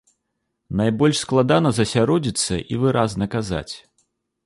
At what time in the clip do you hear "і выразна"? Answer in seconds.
2.75-3.25